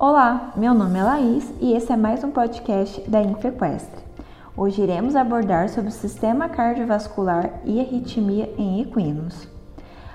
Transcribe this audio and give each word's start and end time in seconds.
Olá, 0.00 0.52
meu 0.54 0.74
nome 0.74 0.96
é 0.96 1.02
Laís 1.02 1.52
e 1.60 1.72
esse 1.72 1.92
é 1.92 1.96
mais 1.96 2.22
um 2.22 2.30
podcast 2.30 3.00
da 3.10 3.20
Infequestre. 3.20 4.00
Hoje 4.56 4.80
iremos 4.80 5.16
abordar 5.16 5.68
sobre 5.70 5.90
o 5.90 5.92
sistema 5.92 6.48
cardiovascular 6.48 7.50
e 7.64 7.80
arritmia 7.80 8.48
em 8.56 8.80
equinos. 8.80 9.48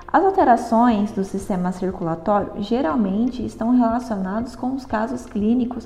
As 0.07 0.23
alterações 0.23 1.11
do 1.11 1.25
sistema 1.25 1.73
circulatório 1.73 2.63
geralmente 2.63 3.45
estão 3.45 3.71
relacionadas 3.71 4.55
com 4.55 4.73
os 4.73 4.85
casos 4.85 5.25
clínicos 5.25 5.85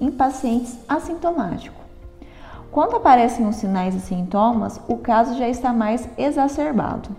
em 0.00 0.10
pacientes 0.10 0.76
assintomáticos. 0.88 1.78
Quando 2.72 2.96
aparecem 2.96 3.46
os 3.46 3.54
sinais 3.54 3.94
e 3.94 4.00
sintomas, 4.00 4.80
o 4.88 4.96
caso 4.96 5.38
já 5.38 5.48
está 5.48 5.72
mais 5.72 6.08
exacerbado. 6.18 7.10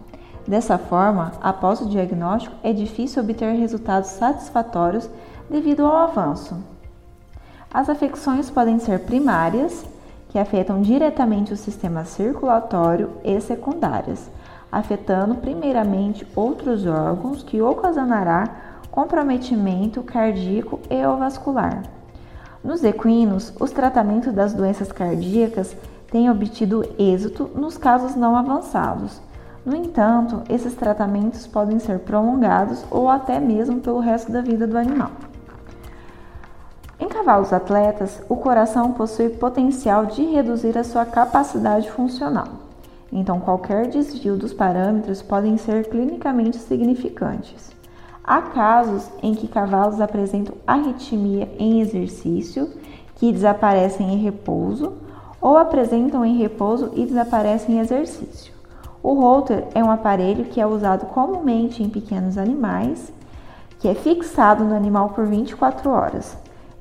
Dessa 0.46 0.78
forma, 0.78 1.32
após 1.42 1.80
o 1.80 1.88
diagnóstico, 1.90 2.56
é 2.64 2.74
difícil 2.74 3.24
obter 3.24 3.54
resultados 3.54 4.10
satisfatórios 4.10 5.10
devido 5.50 5.86
ao 5.86 5.96
avanço. 5.98 6.56
As 7.74 7.90
afecções 7.90 8.50
podem 8.50 8.80
ser 8.80 9.00
primárias, 9.00 9.86
que 10.30 10.40
afetam 10.40 10.82
diretamente 10.82 11.54
o 11.54 11.58
sistema 11.58 12.06
circulatório, 12.06 13.12
e 13.24 13.40
secundárias, 13.40 14.30
afetando 14.72 15.36
primeiramente 15.36 16.28
outros 16.36 16.86
órgãos, 16.86 17.44
que 17.44 17.62
ocasionará 17.62 18.50
comprometimento 18.92 20.02
cardíaco 20.02 20.80
e 20.90 21.02
vascular. 21.18 21.84
Nos 22.64 22.84
equinos, 22.84 23.54
os 23.60 23.72
tratamentos 23.72 24.34
das 24.34 24.54
doenças 24.54 24.92
cardíacas 24.92 25.76
têm 26.12 26.30
obtido 26.30 26.84
êxito 26.98 27.50
nos 27.56 27.78
casos 27.78 28.16
não 28.16 28.36
avançados, 28.36 29.22
no 29.68 29.76
entanto, 29.76 30.44
esses 30.48 30.74
tratamentos 30.76 31.46
podem 31.46 31.78
ser 31.78 32.00
prolongados 32.00 32.86
ou 32.90 33.10
até 33.10 33.38
mesmo 33.38 33.82
pelo 33.82 34.00
resto 34.00 34.32
da 34.32 34.40
vida 34.40 34.66
do 34.66 34.78
animal. 34.78 35.12
Cavalos 37.18 37.52
atletas, 37.52 38.22
o 38.30 38.36
coração 38.36 38.92
possui 38.92 39.30
potencial 39.30 40.06
de 40.06 40.24
reduzir 40.24 40.78
a 40.78 40.84
sua 40.84 41.04
capacidade 41.04 41.90
funcional. 41.90 42.48
Então, 43.12 43.40
qualquer 43.40 43.88
desvio 43.88 44.38
dos 44.38 44.54
parâmetros 44.54 45.24
podem 45.24 45.58
ser 45.58 45.90
clinicamente 45.90 46.58
significantes. 46.58 47.72
Há 48.24 48.40
casos 48.44 49.10
em 49.24 49.34
que 49.34 49.48
cavalos 49.48 50.00
apresentam 50.00 50.54
arritmia 50.68 51.50
em 51.58 51.82
exercício, 51.82 52.70
que 53.16 53.32
desaparecem 53.32 54.14
em 54.14 54.18
repouso, 54.18 54.94
ou 55.42 55.58
apresentam 55.58 56.24
em 56.24 56.38
repouso 56.38 56.92
e 56.94 57.04
desaparecem 57.04 57.78
em 57.78 57.80
exercício. 57.80 58.54
O 59.02 59.16
Holter 59.16 59.66
é 59.74 59.84
um 59.84 59.90
aparelho 59.90 60.46
que 60.46 60.62
é 60.62 60.68
usado 60.68 61.08
comumente 61.08 61.82
em 61.82 61.90
pequenos 61.90 62.38
animais, 62.38 63.12
que 63.80 63.88
é 63.88 63.96
fixado 63.96 64.64
no 64.64 64.76
animal 64.76 65.10
por 65.10 65.26
24 65.26 65.90
horas. 65.90 66.38